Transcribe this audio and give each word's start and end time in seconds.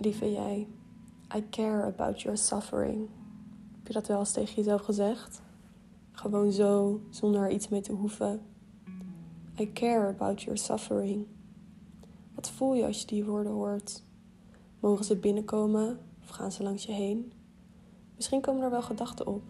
lieve 0.00 0.32
jij, 0.32 0.68
I 1.36 1.48
care 1.50 1.84
about 1.84 2.22
your 2.22 2.38
suffering. 2.38 3.08
Heb 3.76 3.86
je 3.86 3.92
dat 3.92 4.06
wel 4.06 4.18
eens 4.18 4.32
tegen 4.32 4.54
jezelf 4.54 4.80
gezegd? 4.80 5.42
Gewoon 6.12 6.52
zo, 6.52 7.00
zonder 7.10 7.40
er 7.42 7.50
iets 7.50 7.68
mee 7.68 7.80
te 7.80 7.92
hoeven. 7.92 8.40
I 9.58 9.72
care 9.72 10.08
about 10.08 10.42
your 10.42 10.58
suffering. 10.58 11.26
Wat 12.34 12.50
voel 12.50 12.74
je 12.74 12.86
als 12.86 13.00
je 13.00 13.06
die 13.06 13.24
woorden 13.24 13.52
hoort? 13.52 14.02
Mogen 14.80 15.04
ze 15.04 15.16
binnenkomen 15.16 15.98
of 16.22 16.28
gaan 16.28 16.52
ze 16.52 16.62
langs 16.62 16.84
je 16.84 16.92
heen? 16.92 17.32
Misschien 18.16 18.40
komen 18.40 18.62
er 18.62 18.70
wel 18.70 18.82
gedachten 18.82 19.26
op. 19.26 19.42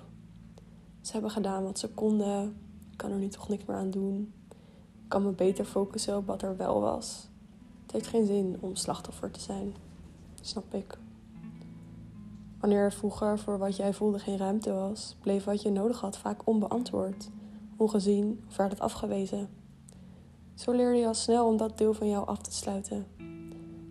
Ze 1.01 1.13
hebben 1.13 1.31
gedaan 1.31 1.63
wat 1.63 1.79
ze 1.79 1.89
konden. 1.89 2.57
Ik 2.91 2.97
kan 2.97 3.11
er 3.11 3.19
nu 3.19 3.29
toch 3.29 3.49
niks 3.49 3.65
meer 3.65 3.77
aan 3.77 3.91
doen. 3.91 4.33
Ik 5.03 5.09
kan 5.09 5.23
me 5.23 5.31
beter 5.31 5.65
focussen 5.65 6.17
op 6.17 6.27
wat 6.27 6.43
er 6.43 6.57
wel 6.57 6.81
was. 6.81 7.29
Het 7.83 7.93
heeft 7.93 8.07
geen 8.07 8.27
zin 8.27 8.57
om 8.61 8.75
slachtoffer 8.75 9.31
te 9.31 9.41
zijn. 9.41 9.75
Snap 10.41 10.75
ik. 10.75 10.99
Wanneer 12.61 12.83
er 12.83 12.93
vroeger 12.93 13.39
voor 13.39 13.59
wat 13.59 13.77
jij 13.77 13.93
voelde 13.93 14.19
geen 14.19 14.37
ruimte 14.37 14.73
was, 14.73 15.17
bleef 15.21 15.45
wat 15.45 15.63
je 15.63 15.71
nodig 15.71 16.01
had 16.01 16.19
vaak 16.19 16.47
onbeantwoord, 16.47 17.31
ongezien 17.77 18.45
of 18.49 18.57
werd 18.57 18.71
het 18.71 18.81
afgewezen. 18.81 19.49
Zo 20.55 20.73
leerde 20.73 20.99
je 20.99 21.07
al 21.07 21.15
snel 21.15 21.47
om 21.47 21.57
dat 21.57 21.79
deel 21.79 21.95
van 21.95 22.09
jou 22.09 22.27
af 22.27 22.39
te 22.39 22.53
sluiten. 22.53 23.07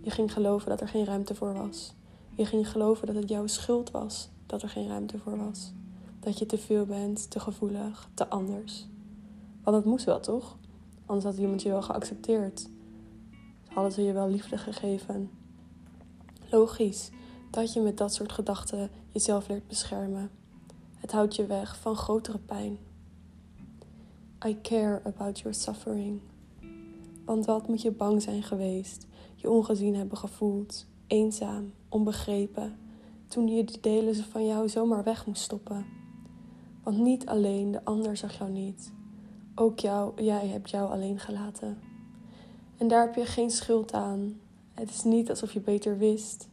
Je 0.02 0.10
ging 0.10 0.34
geloven 0.34 0.70
dat 0.70 0.82
er 0.82 0.88
geen 0.88 1.06
ruimte 1.06 1.36
voor 1.36 1.54
was. 1.54 1.94
Je 2.36 2.46
ging 2.46 2.72
geloven 2.72 3.08
dat 3.08 3.16
het 3.16 3.30
jouw 3.30 3.48
schuld 3.48 3.92
was 3.92 4.30
dat 4.50 4.62
er 4.62 4.70
geen 4.70 4.88
ruimte 4.88 5.18
voor 5.20 5.38
was. 5.38 5.72
Dat 6.20 6.40
je 6.40 6.46
te 6.46 6.58
veel 6.58 6.86
bent, 6.86 7.32
te 7.32 7.40
gevoelig, 7.40 8.10
te 8.14 8.28
anders. 8.28 8.88
Want 9.64 9.76
dat 9.76 9.86
moest 9.86 10.06
wel, 10.06 10.20
toch? 10.20 10.58
Anders 11.06 11.26
had 11.26 11.38
iemand 11.38 11.62
je 11.62 11.70
wel 11.70 11.82
geaccepteerd. 11.82 12.70
Hadden 13.68 13.92
ze 13.92 14.02
je 14.02 14.14
wel 14.14 14.30
liefde 14.30 14.58
gegeven. 14.58 15.30
Logisch 16.52 17.10
dat 17.50 17.74
je 17.74 17.82
met 17.82 17.98
dat 17.98 18.14
soort 18.14 18.32
gedachten 18.32 18.90
jezelf 19.12 19.48
leert 19.48 19.68
beschermen. 19.68 20.32
Het 20.96 21.12
houdt 21.12 21.36
je 21.36 21.46
weg 21.46 21.78
van 21.78 21.96
grotere 21.96 22.38
pijn. 22.38 22.78
I 24.46 24.62
care 24.62 25.02
about 25.04 25.40
your 25.40 25.54
suffering. 25.54 26.20
Want 27.26 27.46
wat 27.46 27.68
moet 27.68 27.82
je 27.82 27.92
bang 27.92 28.22
zijn 28.22 28.44
geweest, 28.44 29.08
je 29.36 29.50
ongezien 29.50 29.96
hebben 29.96 30.18
gevoeld, 30.18 30.86
eenzaam, 31.08 31.74
onbegrepen, 31.90 32.78
toen 33.28 33.48
je 33.48 33.64
die 33.64 33.80
delen 33.80 34.16
van 34.16 34.46
jou 34.46 34.70
zomaar 34.70 35.04
weg 35.04 35.26
moest 35.26 35.42
stoppen. 35.42 35.86
Want 36.84 36.98
niet 36.98 37.26
alleen 37.26 37.72
de 37.72 37.86
ander 37.86 38.18
zag 38.18 38.38
jou 38.38 38.52
niet, 38.52 38.94
ook 39.56 39.80
jou, 39.80 40.24
jij 40.24 40.48
hebt 40.48 40.70
jou 40.70 40.92
alleen 40.92 41.20
gelaten. 41.20 41.78
En 42.78 42.88
daar 42.88 43.06
heb 43.06 43.16
je 43.16 43.26
geen 43.26 43.50
schuld 43.50 43.94
aan. 43.94 44.40
Het 44.80 44.90
is 44.90 45.04
niet 45.04 45.30
alsof 45.30 45.52
je 45.52 45.60
beter 45.60 45.98
wist, 45.98 46.48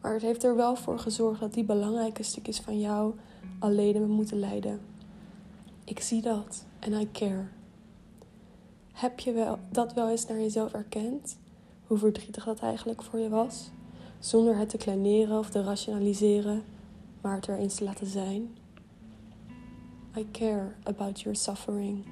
maar 0.00 0.12
het 0.12 0.22
heeft 0.22 0.44
er 0.44 0.56
wel 0.56 0.76
voor 0.76 0.98
gezorgd 0.98 1.40
dat 1.40 1.54
die 1.54 1.64
belangrijke 1.64 2.22
stukjes 2.22 2.60
van 2.60 2.80
jou 2.80 3.14
alleen 3.58 4.10
moeten 4.10 4.38
lijden. 4.38 4.80
Ik 5.84 6.00
zie 6.00 6.22
dat 6.22 6.64
en 6.78 6.92
I 6.92 7.10
care. 7.12 7.46
Heb 8.92 9.20
je 9.20 9.32
wel, 9.32 9.58
dat 9.70 9.92
wel 9.92 10.08
eens 10.08 10.26
naar 10.26 10.38
jezelf 10.38 10.72
erkend? 10.72 11.38
Hoe 11.86 11.98
verdrietig 11.98 12.44
dat 12.44 12.58
eigenlijk 12.58 13.02
voor 13.02 13.18
je 13.18 13.28
was? 13.28 13.70
Zonder 14.18 14.56
het 14.56 14.68
te 14.68 14.76
kleineren 14.76 15.38
of 15.38 15.50
te 15.50 15.62
rationaliseren, 15.62 16.62
maar 17.20 17.34
het 17.34 17.46
er 17.46 17.58
eens 17.58 17.74
te 17.74 17.84
laten 17.84 18.06
zijn. 18.06 18.48
I 20.16 20.26
care 20.30 20.74
about 20.82 21.20
your 21.20 21.38
suffering. 21.38 22.04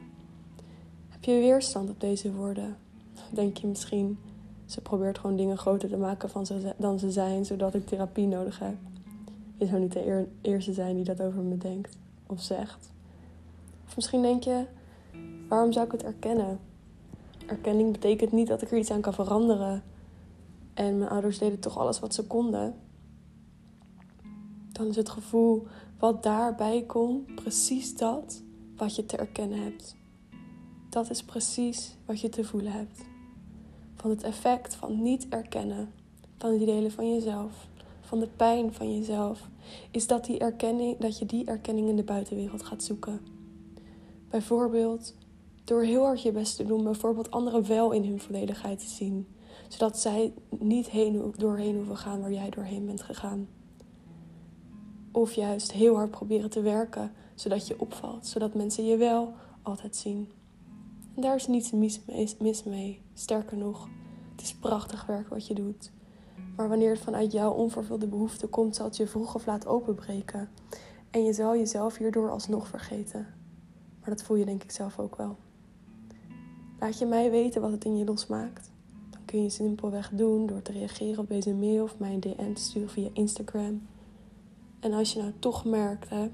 Heb 1.08 1.24
je 1.24 1.32
weerstand 1.32 1.90
op 1.90 2.00
deze 2.00 2.32
woorden? 2.32 2.76
Denk 3.32 3.56
je 3.56 3.66
misschien, 3.66 4.18
ze 4.68 4.80
probeert 4.80 5.18
gewoon 5.18 5.36
dingen 5.36 5.58
groter 5.58 5.88
te 5.88 5.96
maken 5.96 6.30
van 6.30 6.46
ze, 6.46 6.74
dan 6.76 6.98
ze 6.98 7.10
zijn, 7.10 7.44
zodat 7.44 7.74
ik 7.74 7.86
therapie 7.86 8.26
nodig 8.26 8.58
heb. 8.58 8.74
Je 9.56 9.66
zou 9.66 9.80
niet 9.80 9.92
de 9.92 10.26
eerste 10.40 10.72
zijn 10.72 10.94
die 10.94 11.04
dat 11.04 11.20
over 11.20 11.42
me 11.42 11.56
denkt 11.56 11.96
of 12.26 12.42
zegt. 12.42 12.90
Of 13.86 13.96
misschien 13.96 14.22
denk 14.22 14.42
je, 14.42 14.64
waarom 15.48 15.72
zou 15.72 15.86
ik 15.86 15.92
het 15.92 16.02
erkennen? 16.02 16.58
Erkenning 17.46 17.92
betekent 17.92 18.32
niet 18.32 18.46
dat 18.46 18.62
ik 18.62 18.70
er 18.70 18.78
iets 18.78 18.90
aan 18.90 19.00
kan 19.00 19.14
veranderen. 19.14 19.82
En 20.74 20.98
mijn 20.98 21.10
ouders 21.10 21.38
deden 21.38 21.58
toch 21.58 21.78
alles 21.78 22.00
wat 22.00 22.14
ze 22.14 22.26
konden. 22.26 22.74
Dan 24.72 24.86
is 24.86 24.96
het 24.96 25.08
gevoel 25.08 25.66
wat 25.98 26.22
daarbij 26.22 26.84
komt 26.86 27.34
precies 27.34 27.96
dat 27.96 28.42
wat 28.76 28.96
je 28.96 29.06
te 29.06 29.16
erkennen 29.16 29.62
hebt. 29.62 29.96
Dat 30.88 31.10
is 31.10 31.24
precies 31.24 31.96
wat 32.04 32.20
je 32.20 32.28
te 32.28 32.44
voelen 32.44 32.72
hebt 32.72 33.06
van 34.00 34.10
het 34.10 34.22
effect 34.22 34.74
van 34.74 35.02
niet 35.02 35.26
erkennen 35.28 35.92
van 36.38 36.56
die 36.56 36.66
delen 36.66 36.90
van 36.90 37.14
jezelf, 37.14 37.68
van 38.00 38.18
de 38.20 38.28
pijn 38.36 38.72
van 38.72 38.94
jezelf, 38.96 39.48
is 39.90 40.06
dat, 40.06 40.24
die 40.24 40.38
erkenning, 40.38 40.98
dat 40.98 41.18
je 41.18 41.26
die 41.26 41.44
erkenning 41.44 41.88
in 41.88 41.96
de 41.96 42.02
buitenwereld 42.02 42.62
gaat 42.62 42.82
zoeken. 42.82 43.20
Bijvoorbeeld 44.28 45.14
door 45.64 45.82
heel 45.82 46.06
erg 46.06 46.22
je 46.22 46.32
best 46.32 46.56
te 46.56 46.66
doen, 46.66 46.84
bijvoorbeeld 46.84 47.30
anderen 47.30 47.66
wel 47.66 47.92
in 47.92 48.04
hun 48.04 48.20
volledigheid 48.20 48.78
te 48.78 48.88
zien, 48.88 49.26
zodat 49.68 49.98
zij 49.98 50.32
niet 50.58 50.88
heen, 50.88 51.34
doorheen 51.36 51.76
hoeven 51.76 51.96
gaan 51.96 52.20
waar 52.20 52.32
jij 52.32 52.50
doorheen 52.50 52.86
bent 52.86 53.02
gegaan. 53.02 53.48
Of 55.12 55.32
juist 55.32 55.72
heel 55.72 55.94
hard 55.94 56.10
proberen 56.10 56.50
te 56.50 56.60
werken, 56.60 57.12
zodat 57.34 57.66
je 57.66 57.80
opvalt, 57.80 58.26
zodat 58.26 58.54
mensen 58.54 58.84
je 58.84 58.96
wel 58.96 59.32
altijd 59.62 59.96
zien. 59.96 60.28
Daar 61.20 61.34
is 61.34 61.46
niets 61.46 61.70
mis 61.70 62.00
mee, 62.06 62.34
mis 62.38 62.64
mee. 62.64 63.02
Sterker 63.14 63.56
nog, 63.56 63.88
het 64.30 64.42
is 64.42 64.54
prachtig 64.54 65.06
werk 65.06 65.28
wat 65.28 65.46
je 65.46 65.54
doet. 65.54 65.90
Maar 66.56 66.68
wanneer 66.68 66.90
het 66.90 67.00
vanuit 67.00 67.32
jouw 67.32 67.52
onvervulde 67.52 68.06
behoefte 68.06 68.46
komt, 68.46 68.76
zal 68.76 68.86
het 68.86 68.96
je 68.96 69.06
vroeg 69.06 69.34
of 69.34 69.46
laat 69.46 69.66
openbreken. 69.66 70.48
En 71.10 71.24
je 71.24 71.32
zal 71.32 71.56
jezelf 71.56 71.96
hierdoor 71.96 72.30
alsnog 72.30 72.68
vergeten. 72.68 73.26
Maar 74.00 74.10
dat 74.10 74.22
voel 74.22 74.36
je 74.36 74.44
denk 74.44 74.62
ik 74.62 74.70
zelf 74.70 74.98
ook 74.98 75.16
wel. 75.16 75.36
Laat 76.80 76.98
je 76.98 77.06
mij 77.06 77.30
weten 77.30 77.60
wat 77.60 77.70
het 77.70 77.84
in 77.84 77.96
je 77.96 78.04
losmaakt. 78.04 78.70
Dan 79.10 79.24
kun 79.24 79.42
je 79.42 79.50
simpelweg 79.50 80.10
doen 80.10 80.46
door 80.46 80.62
te 80.62 80.72
reageren 80.72 81.18
op 81.18 81.28
deze 81.28 81.54
mail 81.54 81.82
of 81.82 81.98
mij 81.98 82.18
DM 82.18 82.52
te 82.52 82.62
sturen 82.62 82.90
via 82.90 83.08
Instagram. 83.12 83.86
En 84.80 84.92
als 84.92 85.12
je 85.12 85.20
nou 85.20 85.32
toch 85.38 85.64
merkt 85.64 86.08
hè, 86.08 86.30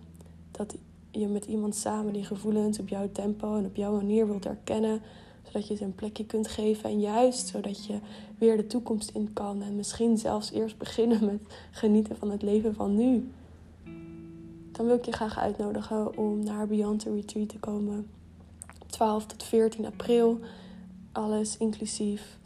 dat 0.51 0.77
je 1.21 1.29
met 1.29 1.45
iemand 1.45 1.75
samen 1.75 2.13
die 2.13 2.25
gevoelens 2.25 2.79
op 2.79 2.89
jouw 2.89 3.09
tempo 3.13 3.57
en 3.57 3.65
op 3.65 3.77
jouw 3.77 3.95
manier 3.95 4.27
wilt 4.27 4.47
erkennen, 4.47 5.03
zodat 5.43 5.69
je 5.69 5.77
ze 5.77 5.85
een 5.85 5.95
plekje 5.95 6.27
kunt 6.27 6.49
geven 6.49 6.91
en 6.91 7.01
juist 7.01 7.47
zodat 7.47 7.87
je 7.87 7.99
weer 8.39 8.57
de 8.57 8.67
toekomst 8.67 9.11
in 9.11 9.33
kan 9.33 9.63
en 9.63 9.77
misschien 9.77 10.19
zelfs 10.19 10.51
eerst 10.51 10.79
beginnen 10.79 11.25
met 11.25 11.41
genieten 11.71 12.17
van 12.17 12.31
het 12.31 12.43
leven 12.43 12.75
van 12.75 12.95
nu. 12.95 13.33
Dan 14.73 14.87
wil 14.87 14.97
ik 14.97 15.05
je 15.05 15.13
graag 15.13 15.39
uitnodigen 15.39 16.19
om 16.19 16.45
naar 16.45 16.67
Beyond 16.67 17.01
the 17.01 17.15
Retreat 17.15 17.49
te 17.49 17.59
komen. 17.59 18.11
12 18.87 19.27
tot 19.27 19.43
14 19.43 19.87
april. 19.87 20.39
Alles 21.13 21.57
inclusief. 21.57 22.39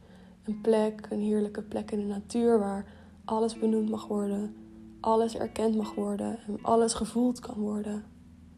Een 0.44 0.60
plek, 0.60 1.06
een 1.10 1.20
heerlijke 1.20 1.62
plek 1.62 1.90
in 1.90 1.98
de 1.98 2.06
natuur 2.06 2.58
waar 2.58 2.86
alles 3.24 3.58
benoemd 3.58 3.90
mag 3.90 4.06
worden, 4.06 4.54
alles 5.00 5.36
erkend 5.36 5.76
mag 5.76 5.94
worden 5.94 6.38
en 6.46 6.58
alles 6.62 6.92
gevoeld 6.94 7.40
kan 7.40 7.54
worden 7.54 8.04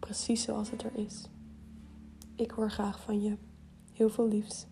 precies 0.01 0.43
zoals 0.43 0.71
het 0.71 0.83
er 0.83 0.95
is. 0.95 1.29
Ik 2.37 2.51
hoor 2.51 2.71
graag 2.71 3.01
van 3.01 3.23
je. 3.23 3.37
Heel 3.93 4.11
veel 4.11 4.29
liefs. 4.29 4.67